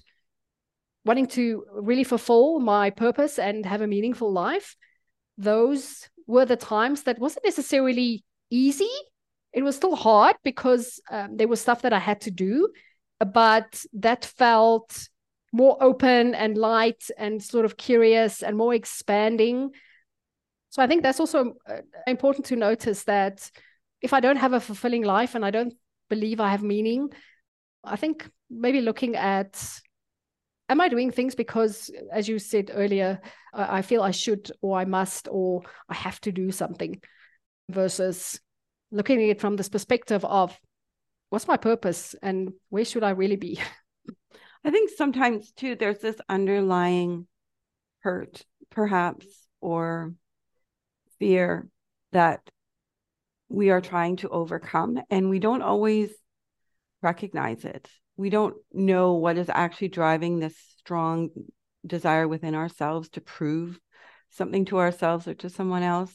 wanting 1.05 1.27
to 1.27 1.63
really 1.71 2.03
fulfill 2.03 2.59
my 2.59 2.89
purpose 2.89 3.39
and 3.39 3.65
have 3.65 3.81
a 3.81 3.87
meaningful 3.87 4.31
life 4.31 4.75
those 5.37 6.09
were 6.27 6.45
the 6.45 6.55
times 6.55 7.03
that 7.03 7.19
wasn't 7.19 7.45
necessarily 7.45 8.23
easy. 8.49 8.89
It 9.53 9.63
was 9.63 9.75
still 9.75 9.95
hard 9.95 10.35
because 10.43 10.99
um, 11.09 11.37
there 11.37 11.47
was 11.47 11.59
stuff 11.61 11.81
that 11.81 11.93
i 11.93 11.99
had 11.99 12.21
to 12.21 12.31
do 12.31 12.69
but 13.19 13.83
that 13.93 14.25
felt 14.25 15.09
more 15.51 15.77
open 15.81 16.35
and 16.35 16.57
light 16.57 17.09
and 17.17 17.41
sort 17.41 17.65
of 17.65 17.77
curious 17.77 18.43
and 18.43 18.57
more 18.57 18.73
expanding. 18.73 19.71
So 20.69 20.83
I 20.83 20.87
think 20.87 21.03
that's 21.03 21.19
also 21.19 21.55
uh, 21.67 21.81
important 22.05 22.47
to 22.47 22.55
notice 22.55 23.03
that 23.05 23.49
if 24.01 24.13
I 24.13 24.19
don't 24.19 24.37
have 24.37 24.53
a 24.53 24.59
fulfilling 24.59 25.03
life 25.03 25.35
and 25.35 25.45
I 25.45 25.51
don't 25.51 25.73
believe 26.09 26.39
I 26.39 26.49
have 26.49 26.63
meaning, 26.63 27.09
I 27.83 27.95
think 27.95 28.29
maybe 28.49 28.81
looking 28.81 29.15
at 29.15 29.81
am 30.69 30.81
I 30.81 30.89
doing 30.89 31.11
things 31.11 31.35
because, 31.35 31.89
as 32.11 32.27
you 32.27 32.39
said 32.39 32.71
earlier, 32.73 33.19
I 33.53 33.81
feel 33.81 34.01
I 34.03 34.11
should 34.11 34.51
or 34.61 34.77
I 34.77 34.85
must 34.85 35.27
or 35.31 35.63
I 35.89 35.95
have 35.95 36.19
to 36.21 36.31
do 36.31 36.51
something 36.51 37.01
versus 37.69 38.39
looking 38.91 39.21
at 39.21 39.29
it 39.29 39.41
from 39.41 39.55
this 39.55 39.69
perspective 39.69 40.23
of 40.23 40.57
what's 41.29 41.47
my 41.47 41.57
purpose 41.57 42.15
and 42.21 42.53
where 42.69 42.85
should 42.85 43.03
I 43.03 43.11
really 43.11 43.35
be? 43.35 43.59
I 44.63 44.71
think 44.71 44.91
sometimes 44.95 45.51
too, 45.51 45.75
there's 45.75 45.99
this 45.99 46.17
underlying 46.29 47.27
hurt, 47.99 48.45
perhaps, 48.69 49.25
or 49.61 50.13
fear 51.19 51.67
that 52.11 52.41
we 53.49 53.69
are 53.69 53.81
trying 53.81 54.17
to 54.17 54.29
overcome, 54.29 54.99
and 55.09 55.29
we 55.29 55.39
don't 55.39 55.61
always 55.61 56.11
recognize 57.01 57.63
it. 57.63 57.89
We 58.17 58.29
don't 58.29 58.55
know 58.73 59.13
what 59.13 59.37
is 59.37 59.49
actually 59.49 59.89
driving 59.89 60.39
this 60.39 60.57
strong 60.77 61.29
desire 61.85 62.27
within 62.27 62.55
ourselves 62.55 63.09
to 63.09 63.21
prove 63.21 63.79
something 64.29 64.65
to 64.65 64.79
ourselves 64.79 65.27
or 65.27 65.35
to 65.35 65.49
someone 65.49 65.83
else. 65.83 66.13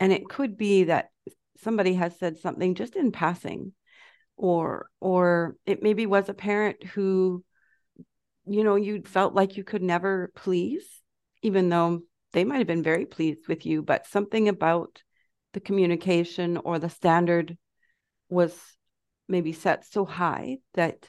And 0.00 0.12
it 0.12 0.28
could 0.28 0.56
be 0.56 0.84
that 0.84 1.10
somebody 1.58 1.94
has 1.94 2.18
said 2.18 2.38
something 2.38 2.74
just 2.74 2.96
in 2.96 3.12
passing 3.12 3.72
or 4.36 4.90
or 5.00 5.56
it 5.64 5.82
maybe 5.82 6.06
was 6.06 6.28
a 6.28 6.34
parent 6.34 6.82
who 6.84 7.42
you 8.46 8.62
know 8.62 8.76
you 8.76 9.02
felt 9.02 9.34
like 9.34 9.56
you 9.56 9.64
could 9.64 9.82
never 9.82 10.30
please 10.34 10.84
even 11.42 11.68
though 11.68 12.00
they 12.32 12.44
might 12.44 12.58
have 12.58 12.66
been 12.66 12.82
very 12.82 13.06
pleased 13.06 13.48
with 13.48 13.64
you 13.64 13.82
but 13.82 14.06
something 14.06 14.48
about 14.48 15.02
the 15.54 15.60
communication 15.60 16.58
or 16.58 16.78
the 16.78 16.90
standard 16.90 17.56
was 18.28 18.54
maybe 19.28 19.52
set 19.52 19.86
so 19.86 20.04
high 20.04 20.58
that 20.74 21.08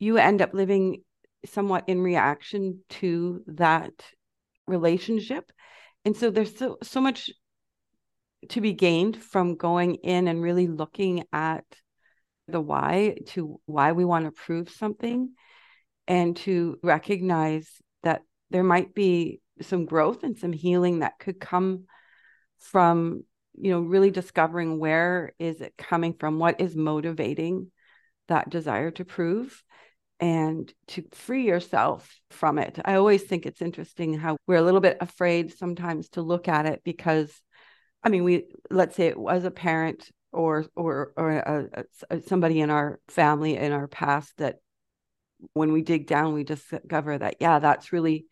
you 0.00 0.16
end 0.16 0.42
up 0.42 0.52
living 0.52 1.02
somewhat 1.44 1.84
in 1.86 2.00
reaction 2.00 2.80
to 2.88 3.44
that 3.46 3.92
relationship. 4.66 5.52
And 6.04 6.16
so 6.16 6.30
there's 6.30 6.56
so 6.56 6.78
so 6.82 7.00
much 7.00 7.30
to 8.48 8.60
be 8.60 8.72
gained 8.72 9.16
from 9.16 9.56
going 9.56 9.96
in 9.96 10.26
and 10.26 10.42
really 10.42 10.66
looking 10.66 11.24
at 11.32 11.64
the 12.48 12.60
why 12.60 13.18
to 13.26 13.60
why 13.66 13.92
we 13.92 14.04
want 14.04 14.24
to 14.24 14.32
prove 14.32 14.70
something 14.70 15.30
and 16.08 16.36
to 16.38 16.78
recognize 16.82 17.68
that 18.02 18.22
there 18.50 18.64
might 18.64 18.94
be 18.94 19.40
some 19.60 19.84
growth 19.84 20.24
and 20.24 20.38
some 20.38 20.52
healing 20.52 21.00
that 21.00 21.18
could 21.18 21.38
come 21.38 21.84
from 22.58 23.22
you 23.54 23.70
know 23.70 23.80
really 23.80 24.10
discovering 24.10 24.78
where 24.78 25.32
is 25.38 25.60
it 25.60 25.76
coming 25.76 26.14
from 26.14 26.38
what 26.38 26.60
is 26.60 26.74
motivating 26.74 27.70
that 28.28 28.48
desire 28.48 28.90
to 28.90 29.04
prove 29.04 29.62
and 30.20 30.72
to 30.88 31.02
free 31.12 31.46
yourself 31.46 32.20
from 32.30 32.58
it. 32.58 32.78
I 32.84 32.94
always 32.94 33.22
think 33.22 33.46
it's 33.46 33.62
interesting 33.62 34.14
how 34.14 34.36
we're 34.46 34.56
a 34.56 34.62
little 34.62 34.80
bit 34.80 34.98
afraid 35.00 35.56
sometimes 35.56 36.10
to 36.10 36.22
look 36.22 36.46
at 36.46 36.66
it 36.66 36.82
because 36.84 37.32
I 38.02 38.08
mean, 38.08 38.24
we 38.24 38.44
let's 38.70 38.96
say 38.96 39.06
it 39.06 39.18
was 39.18 39.44
a 39.44 39.50
parent 39.50 40.10
or 40.32 40.66
or 40.76 41.12
or 41.16 41.30
a, 41.30 41.84
a, 42.10 42.22
somebody 42.22 42.60
in 42.60 42.70
our 42.70 43.00
family 43.08 43.56
in 43.56 43.72
our 43.72 43.88
past 43.88 44.36
that 44.38 44.56
when 45.54 45.72
we 45.72 45.82
dig 45.82 46.06
down, 46.06 46.34
we 46.34 46.44
discover 46.44 47.18
that 47.18 47.36
yeah, 47.40 47.58
that's 47.58 47.92
really 47.92 48.26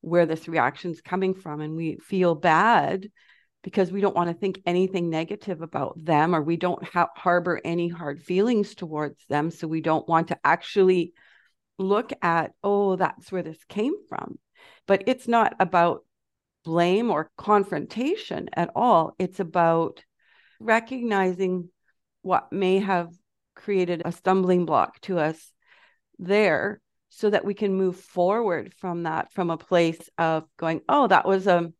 where 0.00 0.26
this 0.26 0.48
reaction's 0.48 1.00
coming 1.00 1.34
from, 1.34 1.60
and 1.60 1.76
we 1.76 1.96
feel 1.96 2.34
bad 2.34 3.08
because 3.64 3.90
we 3.90 4.00
don't 4.00 4.14
want 4.14 4.28
to 4.28 4.34
think 4.34 4.60
anything 4.66 5.08
negative 5.10 5.62
about 5.62 5.96
them 5.96 6.34
or 6.34 6.42
we 6.42 6.56
don't 6.56 6.84
ha- 6.84 7.08
harbor 7.16 7.60
any 7.64 7.88
hard 7.88 8.20
feelings 8.20 8.74
towards 8.74 9.24
them. 9.28 9.50
So 9.50 9.66
we 9.66 9.80
don't 9.80 10.06
want 10.06 10.28
to 10.28 10.38
actually 10.44 11.14
look 11.78 12.12
at 12.22 12.52
oh 12.62 12.96
that's 12.96 13.32
where 13.32 13.42
this 13.42 13.62
came 13.68 13.94
from 14.08 14.38
but 14.86 15.02
it's 15.06 15.26
not 15.26 15.54
about 15.58 16.04
blame 16.64 17.10
or 17.10 17.30
confrontation 17.36 18.48
at 18.54 18.70
all. 18.74 19.14
It's 19.18 19.38
about 19.38 20.02
recognizing 20.58 21.68
what 22.22 22.52
may 22.52 22.78
have 22.78 23.12
created 23.54 24.02
a 24.04 24.12
stumbling 24.12 24.64
block 24.64 25.00
to 25.02 25.18
us 25.18 25.52
there 26.18 26.80
so 27.10 27.30
that 27.30 27.44
we 27.44 27.54
can 27.54 27.74
move 27.74 27.96
forward 27.96 28.72
from 28.78 29.04
that 29.04 29.32
from 29.32 29.50
a 29.50 29.56
place 29.56 30.08
of 30.18 30.44
going 30.56 30.80
oh 30.88 31.06
that 31.06 31.26
was 31.26 31.46
a 31.46 31.72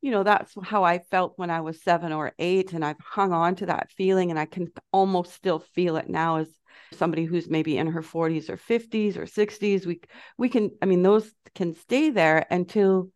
you 0.00 0.10
know 0.10 0.22
that's 0.22 0.54
how 0.62 0.84
i 0.84 0.98
felt 0.98 1.34
when 1.36 1.50
i 1.50 1.60
was 1.60 1.82
7 1.82 2.12
or 2.12 2.32
8 2.38 2.72
and 2.72 2.84
i've 2.84 3.00
hung 3.00 3.32
on 3.32 3.54
to 3.56 3.66
that 3.66 3.90
feeling 3.90 4.30
and 4.30 4.38
i 4.38 4.46
can 4.46 4.68
almost 4.92 5.32
still 5.34 5.58
feel 5.58 5.96
it 5.96 6.08
now 6.08 6.36
as 6.36 6.48
somebody 6.92 7.24
who's 7.24 7.48
maybe 7.48 7.76
in 7.76 7.86
her 7.88 8.02
40s 8.02 8.48
or 8.48 8.56
50s 8.56 9.16
or 9.16 9.24
60s 9.24 9.86
we 9.86 10.00
we 10.36 10.48
can 10.48 10.70
i 10.82 10.86
mean 10.86 11.02
those 11.02 11.30
can 11.54 11.74
stay 11.74 12.10
there 12.10 12.46
until 12.50 13.10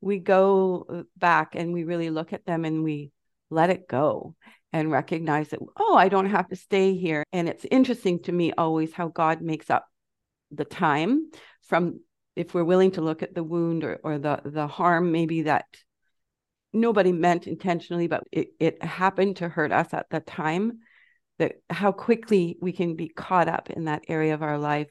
we 0.00 0.18
go 0.18 0.86
uh, 0.88 1.02
back 1.16 1.54
and 1.54 1.72
we 1.72 1.84
really 1.84 2.10
look 2.10 2.32
at 2.32 2.46
them 2.46 2.64
and 2.64 2.84
we 2.84 3.10
let 3.50 3.70
it 3.70 3.88
go 3.88 4.34
and 4.72 4.90
recognize 4.90 5.48
that, 5.48 5.60
oh, 5.78 5.96
I 5.96 6.08
don't 6.08 6.30
have 6.30 6.48
to 6.48 6.56
stay 6.56 6.94
here. 6.94 7.24
And 7.32 7.48
it's 7.48 7.64
interesting 7.70 8.22
to 8.24 8.32
me 8.32 8.52
always 8.52 8.92
how 8.92 9.08
God 9.08 9.40
makes 9.40 9.70
up 9.70 9.86
the 10.50 10.64
time 10.64 11.30
from 11.62 12.00
if 12.36 12.54
we're 12.54 12.64
willing 12.64 12.92
to 12.92 13.00
look 13.00 13.22
at 13.22 13.34
the 13.34 13.42
wound 13.42 13.84
or, 13.84 13.98
or 14.04 14.18
the, 14.18 14.40
the 14.44 14.66
harm, 14.66 15.10
maybe 15.10 15.42
that 15.42 15.64
nobody 16.72 17.12
meant 17.12 17.46
intentionally, 17.46 18.06
but 18.06 18.22
it, 18.30 18.48
it 18.60 18.82
happened 18.82 19.36
to 19.36 19.48
hurt 19.48 19.72
us 19.72 19.92
at 19.92 20.08
the 20.10 20.20
time, 20.20 20.80
that 21.38 21.56
how 21.70 21.92
quickly 21.92 22.56
we 22.60 22.72
can 22.72 22.96
be 22.96 23.08
caught 23.08 23.48
up 23.48 23.70
in 23.70 23.84
that 23.84 24.04
area 24.08 24.34
of 24.34 24.42
our 24.42 24.58
life 24.58 24.88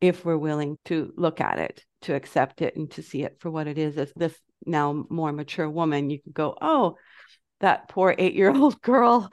if 0.00 0.24
we're 0.24 0.38
willing 0.38 0.76
to 0.86 1.12
look 1.16 1.40
at 1.40 1.58
it, 1.58 1.84
to 2.02 2.14
accept 2.14 2.62
it, 2.62 2.76
and 2.76 2.90
to 2.92 3.02
see 3.02 3.22
it 3.22 3.36
for 3.40 3.50
what 3.50 3.66
it 3.66 3.78
is. 3.78 3.96
As 3.96 4.12
this 4.16 4.34
now 4.66 5.04
more 5.08 5.32
mature 5.32 5.68
woman, 5.68 6.10
you 6.10 6.20
can 6.20 6.32
go, 6.32 6.56
oh, 6.60 6.96
that 7.60 7.88
poor 7.88 8.14
eight 8.18 8.34
year 8.34 8.50
old 8.50 8.80
girl 8.82 9.30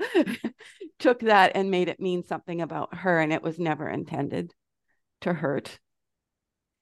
took 1.00 1.22
that 1.22 1.53
and 1.55 1.72
made 1.72 1.89
it 1.89 2.00
mean 2.00 2.24
something 2.24 2.62
about 2.62 2.96
her, 2.96 3.20
and 3.20 3.34
it 3.34 3.43
was 3.43 3.60
never 3.60 3.89
intended 3.89 4.53
to 5.22 5.34
hurt. 5.34 5.79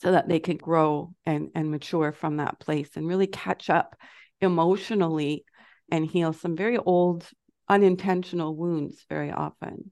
So 0.01 0.13
that 0.13 0.29
they 0.29 0.39
could 0.39 0.61
grow 0.61 1.13
and, 1.25 1.49
and 1.55 1.69
mature 1.69 2.13
from 2.13 2.37
that 2.37 2.57
place 2.59 2.91
and 2.95 3.05
really 3.05 3.27
catch 3.27 3.69
up 3.69 3.97
emotionally 4.39 5.43
and 5.91 6.05
heal 6.05 6.31
some 6.31 6.55
very 6.55 6.77
old, 6.77 7.27
unintentional 7.69 8.55
wounds 8.55 9.05
very 9.07 9.31
often. 9.31 9.91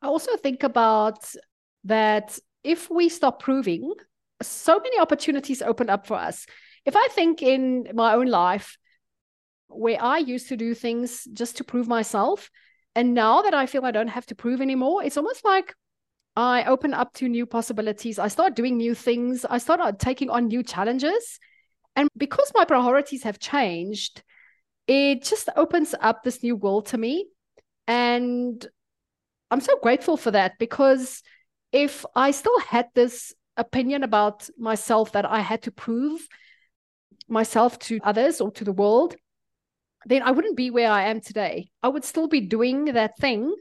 I 0.00 0.06
also 0.06 0.36
think 0.36 0.62
about 0.62 1.28
that 1.84 2.38
if 2.62 2.90
we 2.90 3.08
stop 3.08 3.42
proving, 3.42 3.92
so 4.40 4.78
many 4.78 4.98
opportunities 4.98 5.62
open 5.62 5.90
up 5.90 6.06
for 6.06 6.14
us. 6.16 6.46
If 6.84 6.94
I 6.96 7.08
think 7.08 7.42
in 7.42 7.88
my 7.94 8.14
own 8.14 8.26
life, 8.26 8.78
where 9.66 10.02
I 10.02 10.18
used 10.18 10.48
to 10.48 10.56
do 10.56 10.74
things 10.74 11.26
just 11.32 11.56
to 11.56 11.64
prove 11.64 11.88
myself, 11.88 12.50
and 12.94 13.14
now 13.14 13.42
that 13.42 13.54
I 13.54 13.66
feel 13.66 13.84
I 13.84 13.90
don't 13.90 14.08
have 14.08 14.26
to 14.26 14.34
prove 14.34 14.60
anymore, 14.60 15.02
it's 15.02 15.16
almost 15.16 15.44
like 15.44 15.74
I 16.36 16.64
open 16.64 16.94
up 16.94 17.12
to 17.14 17.28
new 17.28 17.46
possibilities. 17.46 18.18
I 18.18 18.28
start 18.28 18.54
doing 18.54 18.76
new 18.76 18.94
things. 18.94 19.44
I 19.44 19.58
start 19.58 19.80
uh, 19.80 19.92
taking 19.92 20.30
on 20.30 20.46
new 20.46 20.62
challenges. 20.62 21.40
And 21.96 22.08
because 22.16 22.52
my 22.54 22.64
priorities 22.64 23.24
have 23.24 23.40
changed, 23.40 24.22
it 24.88 25.22
just 25.22 25.50
opens 25.54 25.94
up 26.00 26.24
this 26.24 26.42
new 26.42 26.56
world 26.56 26.86
to 26.86 26.98
me. 26.98 27.26
And 27.86 28.66
I'm 29.50 29.60
so 29.60 29.78
grateful 29.80 30.16
for 30.16 30.30
that 30.30 30.58
because 30.58 31.22
if 31.70 32.04
I 32.16 32.30
still 32.30 32.58
had 32.60 32.86
this 32.94 33.34
opinion 33.56 34.02
about 34.02 34.48
myself 34.58 35.12
that 35.12 35.26
I 35.26 35.40
had 35.40 35.62
to 35.62 35.70
prove 35.70 36.26
myself 37.28 37.78
to 37.80 38.00
others 38.02 38.40
or 38.40 38.50
to 38.52 38.64
the 38.64 38.72
world, 38.72 39.14
then 40.06 40.22
I 40.22 40.30
wouldn't 40.30 40.56
be 40.56 40.70
where 40.70 40.90
I 40.90 41.08
am 41.08 41.20
today. 41.20 41.70
I 41.82 41.88
would 41.88 42.04
still 42.04 42.28
be 42.28 42.40
doing 42.40 42.86
that 42.86 43.18
thing 43.18 43.54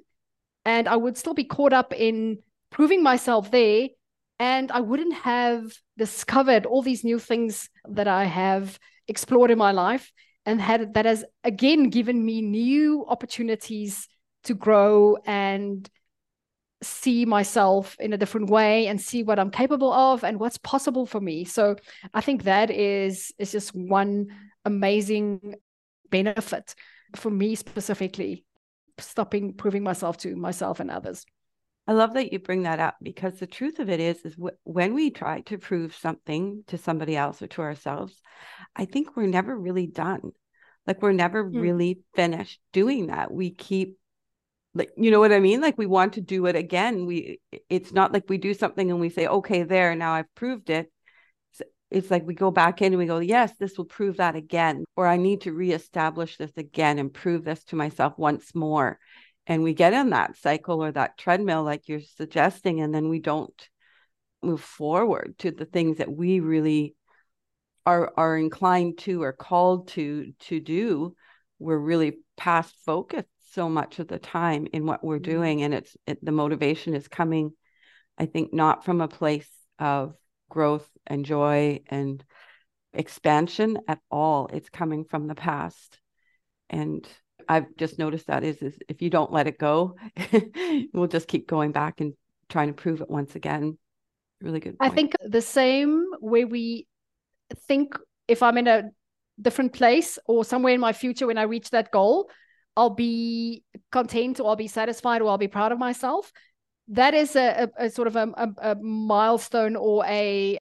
and 0.65 0.87
I 0.87 0.95
would 0.95 1.17
still 1.17 1.33
be 1.33 1.43
caught 1.43 1.73
up 1.73 1.93
in 1.93 2.39
proving 2.69 3.03
myself 3.03 3.51
there. 3.51 3.89
And 4.39 4.71
I 4.71 4.81
wouldn't 4.81 5.15
have 5.15 5.73
discovered 5.97 6.65
all 6.65 6.83
these 6.83 7.03
new 7.03 7.19
things 7.19 7.69
that 7.89 8.07
I 8.07 8.25
have 8.25 8.77
explored 9.07 9.51
in 9.51 9.57
my 9.57 9.71
life 9.71 10.11
and 10.47 10.61
had 10.61 10.93
that 10.93 11.05
has 11.05 11.25
again 11.43 11.89
given 11.89 12.25
me 12.25 12.41
new 12.41 13.05
opportunities 13.07 14.07
to 14.45 14.55
grow 14.55 15.17
and 15.25 15.89
see 16.81 17.25
myself 17.25 17.97
in 17.99 18.13
a 18.13 18.17
different 18.17 18.49
way 18.49 18.87
and 18.87 19.01
see 19.01 19.23
what 19.23 19.39
I'm 19.39 19.51
capable 19.51 19.91
of 19.91 20.23
and 20.23 20.39
what's 20.39 20.57
possible 20.59 21.05
for 21.05 21.19
me. 21.19 21.43
So 21.43 21.75
I 22.13 22.21
think 22.21 22.43
that 22.43 22.71
is 22.71 23.33
is 23.37 23.51
just 23.51 23.75
one 23.75 24.27
amazing 24.63 25.55
benefit 26.09 26.73
for 27.15 27.29
me 27.29 27.55
specifically 27.55 28.45
stopping 28.99 29.53
proving 29.53 29.83
myself 29.83 30.17
to 30.19 30.35
myself 30.35 30.79
and 30.79 30.89
others. 30.89 31.25
I 31.87 31.93
love 31.93 32.13
that 32.15 32.33
you 32.33 32.39
bring 32.39 32.63
that 32.63 32.79
up 32.79 32.97
because 33.01 33.39
the 33.39 33.47
truth 33.47 33.79
of 33.79 33.89
it 33.89 33.99
is 33.99 34.17
is 34.25 34.35
w- 34.35 34.57
when 34.63 34.93
we 34.93 35.09
try 35.09 35.41
to 35.41 35.57
prove 35.57 35.95
something 35.95 36.63
to 36.67 36.77
somebody 36.77 37.15
else 37.15 37.41
or 37.41 37.47
to 37.47 37.61
ourselves, 37.61 38.13
I 38.75 38.85
think 38.85 39.15
we're 39.15 39.27
never 39.27 39.57
really 39.57 39.87
done. 39.87 40.33
Like 40.85 41.01
we're 41.01 41.13
never 41.13 41.43
mm. 41.43 41.61
really 41.61 42.01
finished 42.13 42.59
doing 42.73 43.07
that. 43.07 43.31
We 43.31 43.51
keep 43.51 43.97
like 44.77 44.91
you 44.95 45.09
know 45.11 45.19
what 45.19 45.31
i 45.31 45.39
mean 45.39 45.59
like 45.59 45.77
we 45.77 45.85
want 45.85 46.13
to 46.13 46.21
do 46.21 46.45
it 46.45 46.55
again 46.55 47.05
we 47.05 47.39
it's 47.69 47.93
not 47.93 48.13
like 48.13 48.25
we 48.29 48.37
do 48.37 48.53
something 48.53 48.91
and 48.91 48.99
we 48.99 49.09
say 49.09 49.25
okay 49.25 49.63
there 49.63 49.95
now 49.95 50.13
i've 50.13 50.33
proved 50.35 50.69
it 50.69 50.91
it's 51.89 52.11
like 52.11 52.25
we 52.25 52.33
go 52.33 52.51
back 52.51 52.81
in 52.81 52.93
and 52.93 52.97
we 52.97 53.05
go 53.05 53.19
yes 53.19 53.51
this 53.59 53.77
will 53.77 53.85
prove 53.85 54.17
that 54.17 54.35
again 54.35 54.83
or 54.95 55.07
i 55.07 55.17
need 55.17 55.41
to 55.41 55.51
reestablish 55.51 56.37
this 56.37 56.51
again 56.57 56.99
and 56.99 57.13
prove 57.13 57.43
this 57.43 57.63
to 57.63 57.75
myself 57.75 58.13
once 58.17 58.53
more 58.53 58.99
and 59.47 59.63
we 59.63 59.73
get 59.73 59.93
in 59.93 60.11
that 60.11 60.37
cycle 60.37 60.83
or 60.83 60.91
that 60.91 61.17
treadmill 61.17 61.63
like 61.63 61.87
you're 61.87 62.01
suggesting 62.01 62.81
and 62.81 62.93
then 62.93 63.09
we 63.09 63.19
don't 63.19 63.69
move 64.43 64.61
forward 64.61 65.35
to 65.39 65.49
the 65.51 65.65
things 65.65 65.97
that 65.97 66.11
we 66.11 66.39
really 66.39 66.95
are 67.85 68.13
are 68.15 68.37
inclined 68.37 68.99
to 68.99 69.23
or 69.23 69.33
called 69.33 69.87
to 69.87 70.33
to 70.39 70.59
do. 70.59 71.15
We're 71.57 71.77
really 71.79 72.19
past 72.35 72.75
focused 72.85 73.27
so 73.51 73.67
much 73.67 73.97
of 73.97 74.07
the 74.07 74.19
time 74.19 74.67
in 74.71 74.85
what 74.85 75.03
we're 75.03 75.15
mm-hmm. 75.15 75.31
doing 75.31 75.63
and 75.63 75.73
it's 75.73 75.97
it, 76.05 76.23
the 76.23 76.31
motivation 76.31 76.93
is 76.93 77.07
coming 77.07 77.53
i 78.19 78.25
think 78.25 78.53
not 78.53 78.85
from 78.85 79.01
a 79.01 79.07
place 79.07 79.49
of 79.79 80.13
growth 80.49 80.87
and 81.07 81.25
joy 81.25 81.79
and 81.87 82.23
expansion 82.93 83.77
at 83.87 83.99
all. 84.09 84.49
It's 84.51 84.69
coming 84.69 85.05
from 85.05 85.27
the 85.27 85.35
past. 85.35 85.99
And 86.69 87.07
i've 87.49 87.65
just 87.77 87.99
noticed 87.99 88.27
that 88.27 88.43
is, 88.43 88.61
is 88.61 88.77
if 88.87 89.01
you 89.01 89.09
don't 89.09 89.31
let 89.31 89.47
it 89.47 89.57
go 89.57 89.95
we'll 90.93 91.07
just 91.07 91.27
keep 91.27 91.47
going 91.47 91.71
back 91.71 92.01
and 92.01 92.13
trying 92.49 92.67
to 92.67 92.73
prove 92.73 93.01
it 93.01 93.09
once 93.09 93.35
again. 93.35 93.77
Really 94.41 94.59
good 94.59 94.77
point. 94.77 94.91
i 94.91 94.93
think 94.93 95.13
the 95.25 95.41
same 95.41 96.05
way 96.21 96.45
we 96.45 96.87
think 97.67 97.97
if 98.27 98.43
i'm 98.43 98.57
in 98.57 98.67
a 98.67 98.83
different 99.41 99.73
place 99.73 100.19
or 100.25 100.45
somewhere 100.45 100.73
in 100.73 100.79
my 100.79 100.93
future 100.93 101.27
when 101.27 101.37
i 101.37 101.43
reach 101.43 101.71
that 101.71 101.91
goal 101.91 102.29
i'll 102.75 102.91
be 102.91 103.63
content 103.91 104.39
or 104.39 104.49
i'll 104.49 104.55
be 104.55 104.67
satisfied 104.67 105.21
or 105.21 105.29
i'll 105.29 105.37
be 105.37 105.47
proud 105.47 105.71
of 105.71 105.79
myself. 105.79 106.31
That 106.89 107.13
is 107.13 107.35
a, 107.35 107.69
a, 107.77 107.85
a 107.85 107.89
sort 107.89 108.07
of 108.07 108.15
a, 108.15 108.53
a, 108.61 108.75
milestone 108.75 109.75
or 109.75 110.05
a 110.05 110.57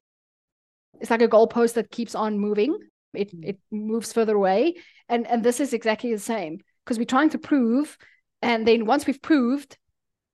it's 0.99 1.11
like 1.11 1.21
a 1.21 1.27
goalpost 1.27 1.75
that 1.75 1.91
keeps 1.91 2.15
on 2.15 2.39
moving. 2.39 2.77
It 3.13 3.33
mm. 3.33 3.49
it 3.49 3.59
moves 3.71 4.11
further 4.11 4.35
away. 4.35 4.75
And 5.07 5.25
and 5.27 5.43
this 5.43 5.59
is 5.59 5.73
exactly 5.73 6.11
the 6.11 6.19
same 6.19 6.59
because 6.87 6.97
we're 6.97 7.03
trying 7.03 7.29
to 7.29 7.37
prove 7.37 7.97
and 8.41 8.65
then 8.65 8.85
once 8.85 9.05
we've 9.05 9.21
proved 9.21 9.77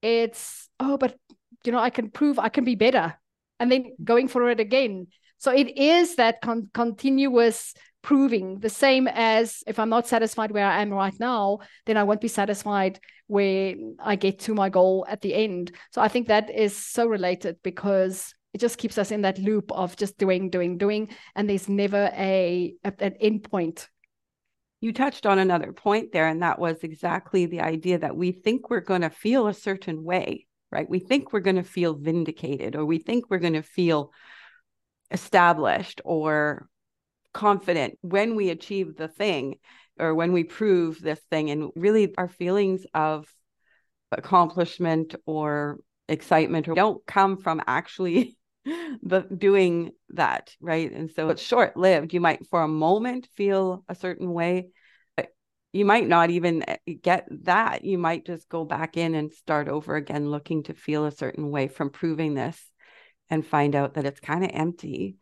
it's 0.03 0.69
oh 0.79 0.97
but 0.97 1.17
you 1.63 1.71
know 1.71 1.79
i 1.79 1.89
can 1.89 2.11
prove 2.11 2.37
i 2.37 2.47
can 2.47 2.63
be 2.63 2.75
better 2.75 3.17
and 3.59 3.71
then 3.71 3.95
going 4.03 4.27
for 4.27 4.49
it 4.49 4.59
again. 4.59 5.07
So 5.37 5.51
it 5.51 5.77
is 5.77 6.15
that 6.17 6.41
con- 6.41 6.69
continuous 6.73 7.73
proving 8.01 8.59
the 8.59 8.69
same 8.69 9.07
as 9.07 9.63
if 9.65 9.79
i'm 9.79 9.87
not 9.87 10.05
satisfied 10.05 10.51
where 10.51 10.65
i 10.65 10.81
am 10.81 10.91
right 10.91 11.17
now 11.21 11.59
then 11.85 11.95
i 11.95 12.03
won't 12.03 12.19
be 12.19 12.27
satisfied 12.27 12.99
where 13.27 13.75
i 13.99 14.17
get 14.17 14.39
to 14.39 14.53
my 14.53 14.67
goal 14.67 15.05
at 15.07 15.21
the 15.21 15.33
end. 15.33 15.71
So 15.91 16.01
i 16.01 16.09
think 16.09 16.27
that 16.27 16.49
is 16.49 16.75
so 16.75 17.07
related 17.07 17.57
because 17.63 18.33
it 18.53 18.59
just 18.59 18.77
keeps 18.77 18.97
us 18.97 19.09
in 19.09 19.21
that 19.21 19.39
loop 19.39 19.71
of 19.71 19.95
just 19.95 20.17
doing 20.17 20.49
doing 20.49 20.77
doing 20.77 21.09
and 21.35 21.49
there's 21.49 21.69
never 21.69 22.11
a, 22.13 22.75
a 22.83 22.93
an 22.99 23.15
end 23.21 23.49
point 23.49 23.89
you 24.83 24.93
touched 24.93 25.25
on 25.25 25.39
another 25.39 25.73
point 25.73 26.11
there 26.11 26.27
and 26.27 26.41
that 26.41 26.59
was 26.59 26.83
exactly 26.83 27.45
the 27.45 27.61
idea 27.61 27.97
that 27.97 28.15
we 28.15 28.31
think 28.31 28.69
we're 28.69 28.79
going 28.79 29.01
to 29.01 29.09
feel 29.09 29.47
a 29.47 29.53
certain 29.53 30.03
way 30.03 30.45
right? 30.73 30.89
We 30.89 30.99
think 30.99 31.31
we're 31.31 31.39
going 31.39 31.57
to 31.57 31.63
feel 31.63 31.93
vindicated 31.93 32.75
or 32.75 32.83
we 32.83 32.97
think 32.97 33.29
we're 33.29 33.37
going 33.37 33.53
to 33.53 33.61
feel 33.61 34.11
established 35.11 36.01
or 36.03 36.67
confident 37.31 37.99
when 38.01 38.35
we 38.35 38.49
achieve 38.49 38.95
the 38.95 39.07
thing 39.07 39.59
or 39.99 40.15
when 40.15 40.33
we 40.33 40.43
prove 40.43 40.99
this 40.99 41.19
thing. 41.29 41.51
And 41.51 41.69
really 41.75 42.13
our 42.17 42.27
feelings 42.27 42.87
of 42.95 43.27
accomplishment 44.11 45.15
or 45.27 45.79
excitement 46.09 46.65
don't 46.73 47.05
come 47.05 47.37
from 47.37 47.61
actually 47.67 48.35
the 48.65 49.27
doing 49.35 49.91
that 50.09 50.55
right? 50.61 50.91
And 50.91 51.11
so 51.11 51.29
it's 51.29 51.41
short 51.41 51.77
lived 51.77 52.13
you 52.13 52.21
might 52.21 52.47
for 52.47 52.61
a 52.61 52.67
moment 52.67 53.27
feel 53.35 53.83
a 53.87 53.95
certain 53.95 54.31
way 54.31 54.69
but 55.15 55.29
you 55.73 55.85
might 55.85 56.07
not 56.07 56.29
even 56.29 56.63
eh, 56.69 56.77
get 57.01 57.27
that. 57.43 57.83
You 57.83 57.97
might 57.97 58.25
just 58.25 58.47
go 58.47 58.63
back 58.63 58.95
in 58.95 59.15
and 59.15 59.33
start 59.33 59.67
over 59.67 59.95
again 59.95 60.29
looking 60.29 60.63
to 60.63 60.73
feel 60.73 61.05
a 61.05 61.11
certain 61.11 61.49
way 61.49 61.67
from 61.67 61.89
proving 61.89 62.35
this 62.35 62.63
and 63.29 63.45
find 63.45 63.75
out 63.75 63.95
that 63.95 64.05
it's 64.05 64.19
kind 64.19 64.43
of 64.43 64.51
empty. 64.53 65.17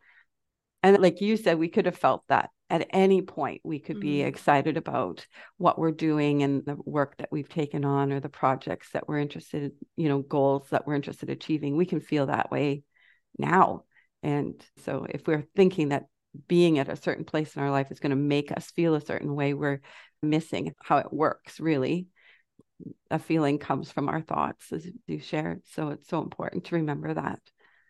And 0.83 0.99
like 0.99 1.21
you 1.21 1.37
said, 1.37 1.57
we 1.57 1.69
could 1.69 1.85
have 1.85 1.97
felt 1.97 2.23
that. 2.27 2.49
At 2.69 2.87
any 2.91 3.21
point 3.21 3.61
we 3.65 3.79
could 3.79 3.97
mm-hmm. 3.97 4.01
be 4.01 4.21
excited 4.21 4.77
about 4.77 5.25
what 5.57 5.77
we're 5.77 5.91
doing 5.91 6.41
and 6.41 6.65
the 6.65 6.77
work 6.85 7.17
that 7.17 7.29
we've 7.31 7.49
taken 7.49 7.83
on 7.83 8.13
or 8.13 8.21
the 8.21 8.29
projects 8.29 8.91
that 8.91 9.09
we're 9.09 9.19
interested, 9.19 9.73
you 9.97 10.07
know, 10.07 10.19
goals 10.19 10.69
that 10.69 10.87
we're 10.87 10.95
interested 10.95 11.29
in 11.29 11.33
achieving. 11.33 11.75
We 11.75 11.85
can 11.85 11.99
feel 11.99 12.27
that 12.27 12.49
way 12.49 12.83
now. 13.37 13.83
And 14.23 14.63
so 14.85 15.05
if 15.09 15.27
we're 15.27 15.45
thinking 15.55 15.89
that 15.89 16.05
being 16.47 16.79
at 16.79 16.89
a 16.89 16.95
certain 16.95 17.25
place 17.25 17.55
in 17.55 17.61
our 17.61 17.71
life 17.71 17.91
is 17.91 17.99
going 17.99 18.11
to 18.11 18.15
make 18.15 18.51
us 18.51 18.71
feel 18.71 18.95
a 18.95 19.01
certain 19.01 19.35
way, 19.35 19.53
we're 19.53 19.81
missing 20.21 20.73
how 20.81 20.97
it 20.97 21.11
works 21.11 21.59
really. 21.59 22.07
A 23.09 23.19
feeling 23.19 23.59
comes 23.59 23.91
from 23.91 24.09
our 24.09 24.21
thoughts, 24.21 24.71
as 24.71 24.87
you 25.07 25.19
shared. 25.19 25.61
So 25.65 25.89
it's 25.89 26.07
so 26.07 26.21
important 26.21 26.65
to 26.65 26.75
remember 26.75 27.13
that. 27.13 27.39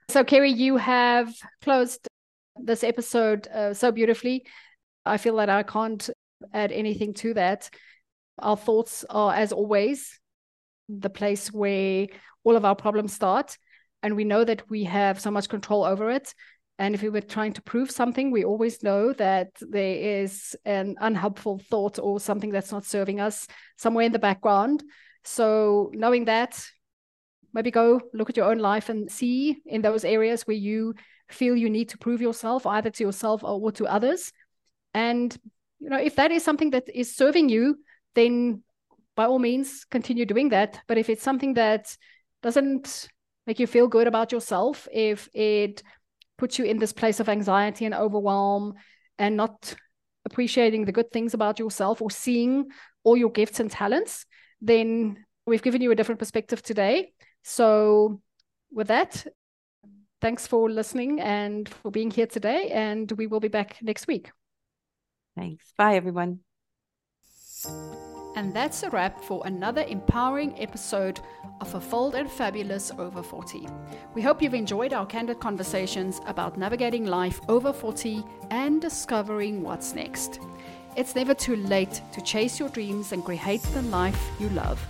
So, 0.10 0.24
Carrie, 0.24 0.52
you 0.52 0.78
have 0.78 1.34
closed 1.62 2.08
this 2.58 2.84
episode 2.84 3.48
uh, 3.48 3.74
so 3.74 3.92
beautifully. 3.92 4.46
I 5.06 5.18
feel 5.18 5.38
that 5.38 5.50
I 5.50 5.64
can't 5.64 6.10
add 6.54 6.72
anything 6.72 7.14
to 7.16 7.34
that. 7.36 7.70
Our 8.40 8.58
thoughts 8.58 9.06
are, 9.10 9.34
as 9.34 9.54
always, 9.54 10.20
the 10.90 11.10
place 11.10 11.52
where 11.52 12.08
all 12.44 12.56
of 12.56 12.66
our 12.66 12.76
problems 12.76 13.14
start. 13.14 13.58
And 14.04 14.16
we 14.16 14.24
know 14.24 14.44
that 14.44 14.70
we 14.70 14.84
have 14.86 15.20
so 15.20 15.32
much 15.32 15.50
control 15.50 15.84
over 15.84 16.10
it. 16.10 16.34
And 16.80 16.96
if 16.96 17.04
we 17.04 17.10
were 17.10 17.22
trying 17.22 17.54
to 17.54 17.62
prove 17.62 17.92
something, 17.92 18.32
we 18.32 18.44
always 18.44 18.82
know 18.82 19.14
that 19.14 19.50
there 19.60 20.24
is 20.24 20.56
an 20.66 20.96
unhelpful 21.00 21.60
thought 21.60 22.00
or 22.00 22.20
something 22.20 22.50
that's 22.52 22.72
not 22.72 22.86
serving 22.86 23.20
us 23.20 23.48
somewhere 23.78 24.06
in 24.06 24.12
the 24.12 24.20
background. 24.20 24.84
So, 25.24 25.92
knowing 25.94 26.26
that, 26.26 26.60
maybe 27.54 27.72
go 27.72 28.02
look 28.14 28.30
at 28.30 28.38
your 28.38 28.50
own 28.50 28.60
life 28.60 28.90
and 28.90 29.12
see 29.12 29.62
in 29.66 29.82
those 29.82 30.06
areas 30.06 30.44
where 30.44 30.58
you 30.58 30.96
feel 31.30 31.56
you 31.56 31.70
need 31.70 31.90
to 31.90 31.98
prove 31.98 32.22
yourself 32.22 32.66
either 32.66 32.90
to 32.90 33.04
yourself 33.04 33.44
or 33.44 33.72
to 33.72 33.86
others 33.86 34.32
and 34.94 35.38
you 35.80 35.90
know 35.90 35.98
if 35.98 36.16
that 36.16 36.32
is 36.32 36.44
something 36.44 36.72
that 36.72 36.84
is 36.94 37.16
serving 37.16 37.50
you 37.50 37.78
then 38.16 38.62
by 39.16 39.26
all 39.26 39.40
means 39.40 39.86
continue 39.86 40.26
doing 40.26 40.50
that 40.50 40.80
but 40.88 40.98
if 40.98 41.10
it's 41.10 41.24
something 41.24 41.54
that 41.54 41.96
doesn't 42.42 43.08
make 43.48 43.60
you 43.60 43.68
feel 43.68 43.88
good 43.88 44.08
about 44.08 44.32
yourself 44.32 44.88
if 44.92 45.30
it 45.34 45.84
puts 46.38 46.58
you 46.58 46.66
in 46.66 46.78
this 46.78 46.94
place 46.94 47.20
of 47.20 47.30
anxiety 47.30 47.86
and 47.86 47.94
overwhelm 47.94 48.74
and 49.18 49.38
not 49.38 49.76
appreciating 50.26 50.86
the 50.86 50.92
good 50.92 51.12
things 51.12 51.34
about 51.34 51.60
yourself 51.60 52.02
or 52.02 52.12
seeing 52.12 52.68
all 53.04 53.18
your 53.18 53.32
gifts 53.32 53.60
and 53.60 53.72
talents 53.72 54.26
then 54.62 55.18
we've 55.46 55.64
given 55.64 55.82
you 55.82 55.92
a 55.92 55.96
different 55.96 56.20
perspective 56.20 56.62
today 56.62 57.12
so 57.44 58.22
with 58.72 58.88
that 58.88 59.26
thanks 60.22 60.46
for 60.48 60.70
listening 60.70 61.20
and 61.20 61.68
for 61.68 61.92
being 61.92 62.12
here 62.12 62.28
today. 62.28 62.70
And 62.70 63.12
we 63.14 63.28
will 63.28 63.40
be 63.40 63.50
back 63.50 63.78
next 63.82 64.08
week. 64.08 64.32
Thanks. 65.36 65.74
Bye, 65.78 65.96
everyone. 65.96 66.40
And 68.36 68.54
that's 68.54 68.84
a 68.84 68.90
wrap 68.90 69.22
for 69.22 69.42
another 69.46 69.84
empowering 69.88 70.58
episode 70.58 71.20
of 71.60 71.68
A 71.68 71.72
Fulfilled 71.72 72.16
and 72.16 72.32
Fabulous 72.32 72.92
Over 72.98 73.22
40. 73.22 73.68
We 74.14 74.22
hope 74.22 74.42
you've 74.42 74.54
enjoyed 74.54 74.94
our 74.94 75.06
candid 75.06 75.40
conversations 75.40 76.22
about 76.26 76.58
navigating 76.58 77.06
life 77.06 77.42
over 77.50 77.74
40 77.74 78.24
and 78.50 78.82
discovering 78.82 79.62
what's 79.62 79.94
next. 79.94 80.40
It's 80.96 81.16
never 81.16 81.34
too 81.34 81.58
late 81.58 82.02
to 82.14 82.22
chase 82.22 82.58
your 82.60 82.70
dreams 82.70 83.12
and 83.12 83.24
create 83.24 83.64
the 83.74 83.82
life 83.84 84.32
you 84.40 84.50
love. 84.50 84.82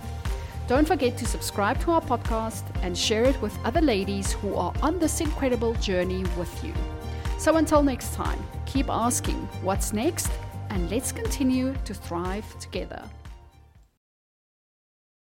Don't 0.68 0.86
forget 0.86 1.18
to 1.18 1.26
subscribe 1.26 1.80
to 1.80 1.90
our 1.90 2.00
podcast 2.00 2.62
and 2.82 2.96
share 2.96 3.24
it 3.24 3.40
with 3.42 3.58
other 3.64 3.80
ladies 3.80 4.32
who 4.32 4.54
are 4.54 4.72
on 4.82 5.00
this 5.00 5.20
incredible 5.20 5.74
journey 5.74 6.24
with 6.38 6.64
you. 6.64 6.72
So 7.38 7.56
until 7.56 7.82
next 7.82 8.14
time, 8.14 8.38
keep 8.66 8.88
asking 8.88 9.48
what's 9.62 9.92
next 9.92 10.30
and 10.70 10.88
let's 10.90 11.10
continue 11.10 11.74
to 11.84 11.92
thrive 11.92 12.46
together. 12.60 13.02